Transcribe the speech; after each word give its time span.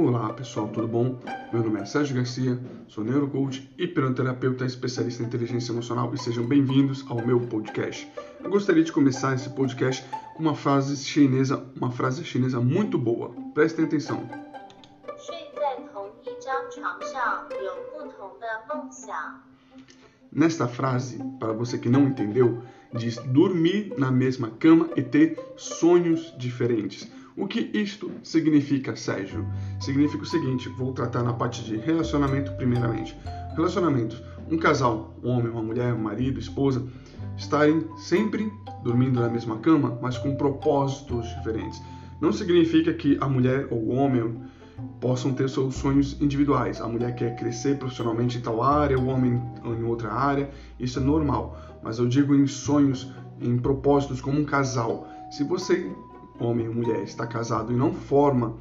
Olá 0.00 0.32
pessoal, 0.32 0.68
tudo 0.68 0.86
bom? 0.86 1.18
Meu 1.52 1.60
nome 1.60 1.80
é 1.80 1.84
Sérgio 1.84 2.14
Garcia, 2.14 2.56
sou 2.86 3.02
neurocoach, 3.02 3.68
hipnoterapeuta 3.76 4.64
especialista 4.64 5.24
em 5.24 5.26
inteligência 5.26 5.72
emocional 5.72 6.14
e 6.14 6.18
sejam 6.18 6.46
bem-vindos 6.46 7.04
ao 7.08 7.16
meu 7.26 7.40
podcast. 7.40 8.08
Eu 8.42 8.48
gostaria 8.48 8.84
de 8.84 8.92
começar 8.92 9.34
esse 9.34 9.50
podcast 9.50 10.04
com 10.36 10.42
uma 10.44 10.54
frase 10.54 10.96
chinesa, 11.04 11.66
uma 11.74 11.90
frase 11.90 12.24
chinesa 12.24 12.60
muito 12.60 12.96
boa. 12.96 13.32
Prestem 13.52 13.86
atenção. 13.86 14.22
Nesta 20.30 20.68
frase, 20.68 21.18
para 21.40 21.52
você 21.52 21.76
que 21.76 21.88
não 21.88 22.04
entendeu, 22.04 22.62
diz 22.94 23.16
dormir 23.16 23.92
na 23.98 24.12
mesma 24.12 24.48
cama 24.48 24.90
e 24.94 25.02
ter 25.02 25.36
sonhos 25.56 26.32
diferentes. 26.38 27.17
O 27.38 27.46
que 27.46 27.70
isto 27.72 28.10
significa, 28.24 28.96
Sérgio? 28.96 29.46
Significa 29.78 30.24
o 30.24 30.26
seguinte, 30.26 30.68
vou 30.70 30.92
tratar 30.92 31.22
na 31.22 31.32
parte 31.32 31.62
de 31.62 31.76
relacionamento 31.76 32.50
primeiramente. 32.56 33.16
Relacionamentos, 33.54 34.20
um 34.50 34.58
casal, 34.58 35.14
um 35.22 35.30
homem, 35.30 35.52
uma 35.52 35.62
mulher, 35.62 35.94
um 35.94 36.02
marido, 36.02 36.40
esposa, 36.40 36.84
estarem 37.36 37.86
sempre 37.96 38.52
dormindo 38.82 39.20
na 39.20 39.28
mesma 39.28 39.56
cama, 39.58 39.96
mas 40.02 40.18
com 40.18 40.34
propósitos 40.34 41.28
diferentes. 41.36 41.80
Não 42.20 42.32
significa 42.32 42.92
que 42.92 43.16
a 43.20 43.28
mulher 43.28 43.68
ou 43.70 43.78
o 43.84 43.90
homem 43.90 44.42
possam 45.00 45.32
ter 45.32 45.48
seus 45.48 45.76
sonhos 45.76 46.20
individuais. 46.20 46.80
A 46.80 46.88
mulher 46.88 47.14
quer 47.14 47.36
crescer 47.36 47.78
profissionalmente 47.78 48.38
em 48.38 48.40
tal 48.40 48.60
área, 48.60 48.98
o 48.98 49.06
homem 49.06 49.40
em 49.64 49.84
outra 49.84 50.12
área, 50.12 50.50
isso 50.80 50.98
é 50.98 51.02
normal. 51.02 51.56
Mas 51.84 52.00
eu 52.00 52.08
digo 52.08 52.34
em 52.34 52.48
sonhos, 52.48 53.12
em 53.40 53.56
propósitos 53.56 54.20
como 54.20 54.40
um 54.40 54.44
casal. 54.44 55.06
Se 55.30 55.44
você 55.44 55.88
homem 56.40 56.68
ou 56.68 56.74
mulher, 56.74 57.02
está 57.02 57.26
casado 57.26 57.72
e 57.72 57.76
não 57.76 57.92
forma 57.92 58.56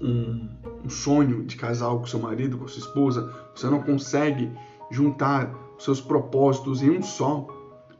um, 0.00 0.48
um, 0.84 0.88
sonho 0.88 1.44
de 1.44 1.56
casal 1.56 1.98
com 2.00 2.06
seu 2.06 2.18
marido, 2.18 2.56
com 2.56 2.66
sua 2.66 2.80
esposa, 2.80 3.32
você 3.54 3.68
não 3.68 3.82
consegue 3.82 4.50
juntar 4.90 5.54
seus 5.78 6.00
propósitos 6.00 6.82
em 6.82 6.90
um 6.90 7.02
só, 7.02 7.46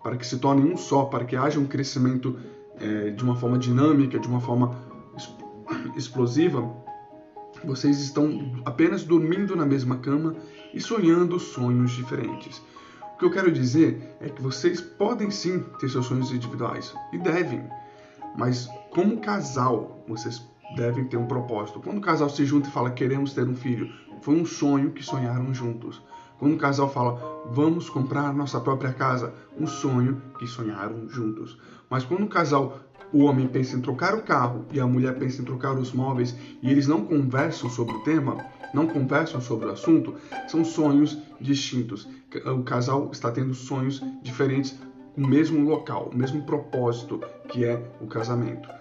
para 0.03 0.17
que 0.17 0.27
se 0.27 0.39
torne 0.39 0.63
um 0.63 0.77
só, 0.77 1.05
para 1.05 1.25
que 1.25 1.37
haja 1.37 1.61
um 1.61 1.67
crescimento 1.67 2.39
é, 2.77 3.11
de 3.11 3.23
uma 3.23 3.37
forma 3.37 3.59
dinâmica, 3.59 4.19
de 4.19 4.27
uma 4.27 4.41
forma 4.41 4.75
explosiva, 5.97 6.69
vocês 7.65 8.01
estão 8.01 8.63
apenas 8.65 9.05
dormindo 9.05 9.55
na 9.55 9.67
mesma 9.67 9.99
cama 9.99 10.35
e 10.73 10.81
sonhando 10.81 11.39
sonhos 11.39 11.93
diferentes. 11.93 12.63
O 13.15 13.19
que 13.19 13.25
eu 13.27 13.31
quero 13.31 13.53
dizer 13.53 14.17
é 14.21 14.31
que 14.31 14.41
vocês 14.41 14.81
podem 14.81 15.31
sim 15.31 15.63
ter 15.79 15.91
seus 15.91 16.07
sonhos 16.07 16.33
individuais 16.33 16.95
e 17.13 17.19
devem, 17.19 17.63
mas 18.37 18.69
como 18.91 19.21
casal, 19.21 20.05
vocês 20.09 20.45
devem 20.75 21.05
ter 21.05 21.17
um 21.17 21.27
propósito. 21.27 21.81
Quando 21.81 21.99
o 21.99 22.03
casal 22.03 22.29
se 22.29 22.45
junta 22.45 22.69
e 22.69 22.73
fala 22.73 22.91
queremos 22.91 23.33
ter 23.33 23.47
um 23.47 23.55
filho, 23.55 23.89
foi 24.21 24.35
um 24.35 24.45
sonho 24.45 24.91
que 24.91 25.03
sonharam 25.03 25.55
juntos. 25.55 26.03
Quando 26.39 26.55
o 26.55 26.59
casal 26.59 26.89
fala 26.89 27.45
vamos 27.53 27.89
comprar 27.89 28.33
nossa 28.33 28.61
própria 28.61 28.93
casa, 28.93 29.33
um 29.59 29.67
sonho 29.67 30.21
que 30.39 30.47
sonharam 30.47 31.09
juntos. 31.09 31.57
Mas 31.89 32.05
quando 32.05 32.25
o 32.25 32.29
casal, 32.29 32.81
o 33.13 33.25
homem 33.25 33.47
pensa 33.47 33.77
em 33.77 33.81
trocar 33.81 34.15
o 34.15 34.23
carro 34.23 34.67
e 34.73 34.81
a 34.81 34.87
mulher 34.87 35.19
pensa 35.19 35.41
em 35.41 35.45
trocar 35.45 35.79
os 35.79 35.93
móveis 35.93 36.37
e 36.61 36.69
eles 36.69 36.87
não 36.87 37.05
conversam 37.05 37.71
sobre 37.71 37.95
o 37.95 38.01
tema, 38.01 38.45
não 38.75 38.89
conversam 38.89 39.41
sobre 39.41 39.67
o 39.67 39.73
assunto, 39.73 40.15
são 40.49 40.65
sonhos 40.65 41.17
distintos. 41.41 42.09
O 42.45 42.63
casal 42.65 43.09
está 43.13 43.31
tendo 43.31 43.55
sonhos 43.55 44.03
diferentes 44.23 44.77
o 45.17 45.27
mesmo 45.27 45.69
local, 45.69 46.11
o 46.13 46.17
mesmo 46.17 46.43
propósito 46.43 47.21
que 47.49 47.65
é 47.65 47.83
o 48.01 48.07
casamento. 48.07 48.80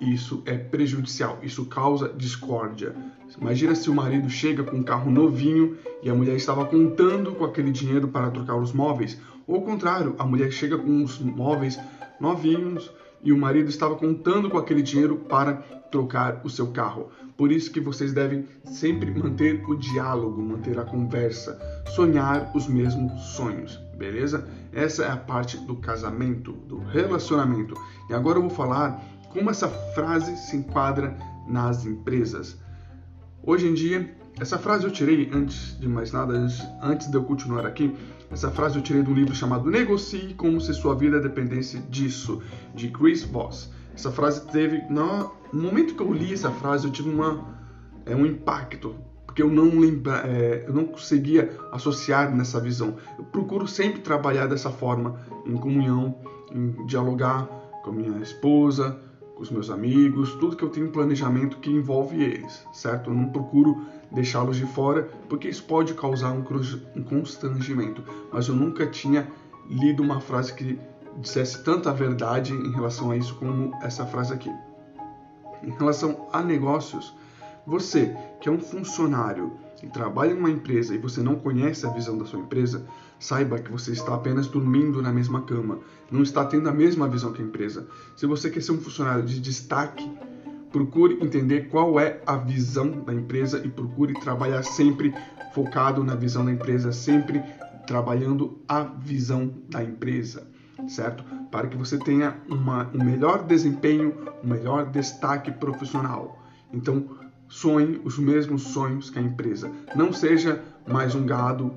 Isso 0.00 0.42
é 0.44 0.56
prejudicial, 0.56 1.38
isso 1.42 1.66
causa 1.66 2.08
discórdia. 2.08 2.94
Imagina 3.40 3.74
se 3.74 3.88
o 3.88 3.94
marido 3.94 4.28
chega 4.28 4.62
com 4.62 4.76
um 4.76 4.82
carro 4.82 5.10
novinho 5.10 5.76
e 6.02 6.10
a 6.10 6.14
mulher 6.14 6.36
estava 6.36 6.64
contando 6.64 7.32
com 7.32 7.44
aquele 7.44 7.70
dinheiro 7.70 8.08
para 8.08 8.30
trocar 8.30 8.56
os 8.56 8.72
móveis, 8.72 9.18
ou 9.46 9.56
ao 9.56 9.62
contrário, 9.62 10.14
a 10.18 10.24
mulher 10.24 10.50
chega 10.50 10.78
com 10.78 11.02
os 11.02 11.18
móveis 11.18 11.78
novinhos 12.20 12.90
e 13.22 13.32
o 13.32 13.38
marido 13.38 13.68
estava 13.68 13.96
contando 13.96 14.50
com 14.50 14.58
aquele 14.58 14.82
dinheiro 14.82 15.16
para 15.16 15.54
trocar 15.90 16.40
o 16.44 16.50
seu 16.50 16.68
carro. 16.68 17.10
Por 17.36 17.50
isso 17.50 17.72
que 17.72 17.80
vocês 17.80 18.12
devem 18.12 18.46
sempre 18.64 19.10
manter 19.10 19.62
o 19.68 19.74
diálogo, 19.74 20.40
manter 20.40 20.78
a 20.78 20.84
conversa, 20.84 21.58
sonhar 21.94 22.52
os 22.54 22.68
mesmos 22.68 23.20
sonhos, 23.34 23.80
beleza? 23.96 24.48
Essa 24.72 25.04
é 25.04 25.10
a 25.10 25.16
parte 25.16 25.56
do 25.56 25.76
casamento, 25.76 26.52
do 26.52 26.78
relacionamento. 26.78 27.74
E 28.08 28.14
agora 28.14 28.38
eu 28.38 28.42
vou 28.42 28.50
falar 28.50 29.02
como 29.34 29.50
essa 29.50 29.68
frase 29.68 30.36
se 30.36 30.56
enquadra 30.56 31.18
nas 31.48 31.84
empresas. 31.84 32.56
Hoje 33.42 33.66
em 33.66 33.74
dia, 33.74 34.16
essa 34.40 34.56
frase 34.58 34.84
eu 34.84 34.92
tirei 34.92 35.28
antes 35.32 35.78
de 35.78 35.88
mais 35.88 36.12
nada, 36.12 36.32
antes, 36.80 37.10
de 37.10 37.14
eu 37.16 37.24
continuar 37.24 37.66
aqui, 37.66 37.94
essa 38.30 38.50
frase 38.50 38.76
eu 38.76 38.82
tirei 38.82 39.02
do 39.02 39.12
livro 39.12 39.34
chamado 39.34 39.68
Negocie 39.68 40.34
como 40.34 40.60
se 40.60 40.72
sua 40.72 40.94
vida 40.94 41.20
dependesse 41.20 41.80
disso, 41.80 42.40
de 42.74 42.88
Chris 42.88 43.24
Voss. 43.24 43.70
Essa 43.92 44.10
frase 44.10 44.46
teve, 44.46 44.82
no, 44.88 45.32
momento 45.52 45.94
que 45.94 46.02
eu 46.02 46.12
li 46.12 46.32
essa 46.32 46.50
frase, 46.52 46.86
eu 46.86 46.92
tive 46.92 47.10
uma, 47.10 47.44
é, 48.06 48.14
um 48.14 48.24
impacto, 48.24 48.94
porque 49.26 49.42
eu 49.42 49.50
não 49.50 49.80
lembra, 49.80 50.22
é, 50.26 50.64
eu 50.66 50.72
não 50.72 50.84
conseguia 50.84 51.56
associar 51.72 52.34
nessa 52.34 52.60
visão. 52.60 52.96
Eu 53.18 53.24
procuro 53.24 53.66
sempre 53.66 54.00
trabalhar 54.00 54.46
dessa 54.46 54.70
forma, 54.70 55.20
em 55.44 55.56
comunhão, 55.56 56.18
em 56.52 56.86
dialogar 56.86 57.46
com 57.82 57.90
a 57.90 57.92
minha 57.92 58.18
esposa, 58.20 58.98
com 59.34 59.42
os 59.42 59.50
meus 59.50 59.70
amigos, 59.70 60.32
tudo 60.34 60.56
que 60.56 60.62
eu 60.62 60.68
tenho 60.68 60.90
planejamento 60.90 61.58
que 61.58 61.70
envolve 61.70 62.22
eles, 62.22 62.66
certo? 62.72 63.10
Eu 63.10 63.14
não 63.14 63.28
procuro 63.30 63.84
deixá-los 64.10 64.56
de 64.56 64.66
fora, 64.66 65.10
porque 65.28 65.48
isso 65.48 65.64
pode 65.64 65.94
causar 65.94 66.32
um, 66.32 66.44
um 66.96 67.02
constrangimento. 67.02 68.02
Mas 68.32 68.48
eu 68.48 68.54
nunca 68.54 68.86
tinha 68.86 69.28
lido 69.68 70.02
uma 70.02 70.20
frase 70.20 70.54
que 70.54 70.78
dissesse 71.18 71.62
tanta 71.64 71.92
verdade 71.92 72.52
em 72.52 72.70
relação 72.70 73.10
a 73.10 73.16
isso 73.16 73.34
como 73.36 73.72
essa 73.82 74.06
frase 74.06 74.32
aqui. 74.32 74.50
Em 75.62 75.70
relação 75.70 76.28
a 76.32 76.42
negócios, 76.42 77.14
você 77.66 78.16
que 78.40 78.48
é 78.48 78.52
um 78.52 78.58
funcionário 78.60 79.52
e 79.84 79.90
trabalha 79.90 80.32
em 80.32 80.38
uma 80.38 80.50
empresa 80.50 80.94
e 80.94 80.98
você 80.98 81.20
não 81.20 81.36
conhece 81.36 81.86
a 81.86 81.90
visão 81.90 82.16
da 82.16 82.24
sua 82.24 82.40
empresa, 82.40 82.86
saiba 83.18 83.58
que 83.58 83.70
você 83.70 83.92
está 83.92 84.14
apenas 84.14 84.46
dormindo 84.46 85.02
na 85.02 85.12
mesma 85.12 85.42
cama, 85.42 85.80
não 86.10 86.22
está 86.22 86.44
tendo 86.44 86.68
a 86.68 86.72
mesma 86.72 87.06
visão 87.06 87.32
que 87.32 87.42
a 87.42 87.44
empresa. 87.44 87.86
Se 88.16 88.26
você 88.26 88.48
quer 88.50 88.62
ser 88.62 88.72
um 88.72 88.80
funcionário 88.80 89.24
de 89.24 89.40
destaque, 89.40 90.10
procure 90.72 91.18
entender 91.22 91.68
qual 91.68 92.00
é 92.00 92.20
a 92.26 92.36
visão 92.36 93.02
da 93.02 93.12
empresa 93.12 93.62
e 93.64 93.68
procure 93.68 94.14
trabalhar 94.14 94.62
sempre 94.62 95.14
focado 95.54 96.02
na 96.02 96.14
visão 96.14 96.44
da 96.44 96.50
empresa, 96.50 96.90
sempre 96.90 97.42
trabalhando 97.86 98.58
a 98.66 98.82
visão 98.82 99.52
da 99.68 99.84
empresa, 99.84 100.48
certo? 100.88 101.22
Para 101.50 101.68
que 101.68 101.76
você 101.76 101.98
tenha 101.98 102.38
uma, 102.48 102.90
um 102.94 103.04
melhor 103.04 103.44
desempenho, 103.44 104.14
um 104.42 104.48
melhor 104.48 104.86
destaque 104.86 105.52
profissional. 105.52 106.42
Então, 106.72 107.06
sonhe 107.48 108.00
os 108.04 108.18
mesmos 108.18 108.62
sonhos 108.62 109.10
que 109.10 109.18
a 109.18 109.22
empresa. 109.22 109.70
Não 109.94 110.12
seja 110.12 110.62
mais 110.86 111.14
um 111.14 111.24
gado, 111.24 111.72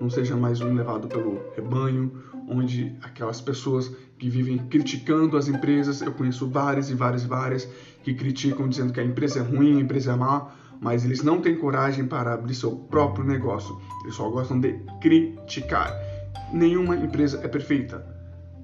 não 0.00 0.10
seja 0.10 0.36
mais 0.36 0.60
um 0.60 0.74
levado 0.74 1.08
pelo 1.08 1.40
rebanho, 1.54 2.12
onde 2.48 2.96
aquelas 3.02 3.40
pessoas 3.40 3.90
que 4.18 4.28
vivem 4.28 4.58
criticando 4.58 5.36
as 5.36 5.48
empresas, 5.48 6.02
eu 6.02 6.12
conheço 6.12 6.48
várias 6.48 6.90
e 6.90 6.94
várias 6.94 7.24
e 7.24 7.26
várias 7.26 7.68
que 8.02 8.14
criticam 8.14 8.68
dizendo 8.68 8.92
que 8.92 9.00
a 9.00 9.04
empresa 9.04 9.40
é 9.40 9.42
ruim, 9.42 9.78
a 9.78 9.80
empresa 9.80 10.12
é 10.12 10.16
má, 10.16 10.52
mas 10.80 11.04
eles 11.04 11.22
não 11.22 11.40
têm 11.40 11.56
coragem 11.56 12.06
para 12.06 12.34
abrir 12.34 12.54
seu 12.54 12.72
próprio 12.72 13.24
negócio. 13.24 13.80
Eles 14.02 14.16
só 14.16 14.28
gostam 14.28 14.60
de 14.60 14.80
criticar. 15.00 15.92
Nenhuma 16.52 16.96
empresa 16.96 17.40
é 17.42 17.48
perfeita, 17.48 18.04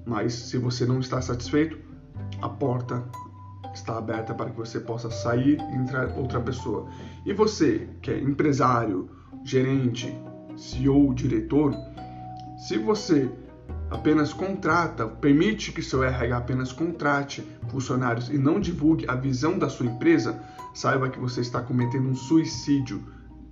mas 0.05 0.33
se 0.33 0.57
você 0.57 0.85
não 0.85 0.99
está 0.99 1.21
satisfeito, 1.21 1.77
a 2.41 2.49
porta 2.49 3.03
está 3.73 3.97
aberta 3.97 4.33
para 4.33 4.49
que 4.49 4.57
você 4.57 4.79
possa 4.79 5.09
sair 5.09 5.57
e 5.59 5.75
entrar 5.75 6.09
outra 6.17 6.39
pessoa. 6.39 6.89
E 7.25 7.33
você, 7.33 7.89
que 8.01 8.11
é 8.11 8.19
empresário, 8.19 9.09
gerente, 9.43 10.13
CEO, 10.55 11.13
diretor, 11.13 11.75
se 12.57 12.77
você 12.77 13.29
apenas 13.89 14.33
contrata, 14.33 15.07
permite 15.07 15.71
que 15.71 15.81
seu 15.81 16.03
RH 16.03 16.37
apenas 16.37 16.71
contrate 16.71 17.43
funcionários 17.69 18.29
e 18.29 18.37
não 18.37 18.59
divulgue 18.59 19.05
a 19.07 19.15
visão 19.15 19.57
da 19.57 19.69
sua 19.69 19.85
empresa, 19.85 20.39
saiba 20.73 21.09
que 21.09 21.19
você 21.19 21.41
está 21.41 21.61
cometendo 21.61 22.09
um 22.09 22.15
suicídio 22.15 23.03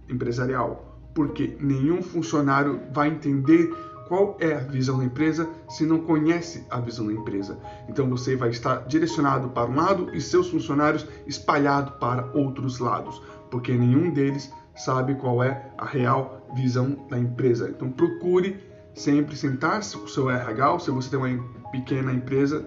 empresarial, 0.09 0.99
porque 1.13 1.57
nenhum 1.59 2.01
funcionário 2.01 2.81
vai 2.93 3.09
entender 3.09 3.73
qual 4.07 4.38
é 4.39 4.54
a 4.54 4.59
visão 4.59 5.00
da 5.00 5.06
empresa 5.06 5.50
se 5.69 5.86
não 5.86 6.00
conhece 6.00 6.65
a 6.69 6.80
visão 6.80 7.07
da 7.07 7.13
empresa. 7.13 7.57
Então 7.88 8.09
você 8.09 8.36
vai 8.36 8.50
estar 8.50 8.88
direcionado 8.88 9.50
para 9.50 9.69
um 9.69 9.75
lado 9.75 10.09
e 10.13 10.21
seus 10.21 10.50
funcionários 10.50 11.06
espalhados 11.25 11.94
para 12.00 12.25
outros 12.33 12.80
lados, 12.80 13.21
porque 13.51 13.74
nenhum 13.74 14.12
deles 14.12 14.51
sabe 14.75 15.15
qual 15.15 15.44
é 15.44 15.71
a 15.77 15.86
real 15.86 16.48
visão 16.56 17.06
da 17.09 17.18
empresa. 17.18 17.69
Então 17.69 17.92
procure 17.92 18.57
sempre 18.94 19.36
sentar-se 19.36 19.95
com 19.98 20.06
o 20.06 20.10
seu 20.10 20.30
RH, 20.30 20.80
se 20.80 20.92
você 20.92 21.10
tem 21.10 21.19
uma 21.19 21.44
pequena 21.71 22.12
empresa, 22.12 22.65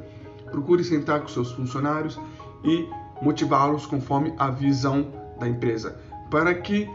procure 0.51 0.85
sentar 0.85 1.21
com 1.21 1.29
seus 1.29 1.53
funcionários 1.53 2.21
e 2.65 2.89
motivá-los 3.23 3.87
conforme 3.87 4.35
a 4.39 4.51
visão 4.51 5.13
da 5.39 5.49
empresa. 5.49 5.99
para 6.31 6.55
que 6.55 6.89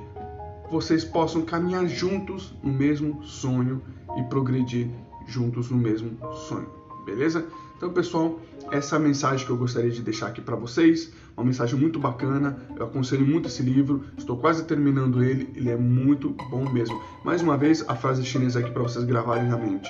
vocês 0.71 1.03
possam 1.03 1.41
caminhar 1.41 1.85
juntos 1.87 2.55
no 2.63 2.71
mesmo 2.71 3.23
sonho 3.23 3.81
e 4.17 4.23
progredir 4.23 4.89
juntos 5.27 5.69
no 5.69 5.77
mesmo 5.77 6.17
sonho, 6.47 6.69
beleza? 7.05 7.45
Então, 7.77 7.91
pessoal, 7.91 8.39
essa 8.71 8.95
é 8.95 8.97
a 8.97 9.01
mensagem 9.01 9.45
que 9.45 9.51
eu 9.51 9.57
gostaria 9.57 9.91
de 9.91 10.01
deixar 10.01 10.27
aqui 10.27 10.41
para 10.41 10.55
vocês. 10.55 11.11
Uma 11.35 11.45
mensagem 11.45 11.77
muito 11.77 11.99
bacana. 11.99 12.57
Eu 12.75 12.85
aconselho 12.85 13.25
muito 13.25 13.47
esse 13.47 13.61
livro. 13.61 14.05
Estou 14.17 14.37
quase 14.37 14.63
terminando 14.63 15.23
ele. 15.23 15.51
Ele 15.55 15.69
é 15.69 15.75
muito 15.75 16.29
bom 16.49 16.69
mesmo. 16.69 17.01
Mais 17.23 17.41
uma 17.41 17.57
vez, 17.57 17.83
a 17.87 17.95
frase 17.95 18.23
chinesa 18.23 18.59
aqui 18.59 18.71
para 18.71 18.81
vocês 18.81 19.03
gravarem 19.03 19.49
na 19.49 19.57
mente. 19.57 19.89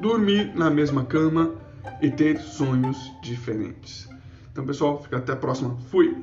Dormir 0.00 0.54
na 0.54 0.70
mesma 0.70 1.04
cama 1.04 1.54
e 2.00 2.10
ter 2.10 2.38
sonhos 2.38 3.12
diferentes. 3.22 4.08
Então, 4.50 4.64
pessoal, 4.64 5.02
fica 5.02 5.18
até 5.18 5.32
a 5.32 5.36
próxima. 5.36 5.76
Fui! 5.90 6.16